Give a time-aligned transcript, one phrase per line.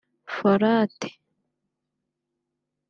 [0.41, 1.11] folate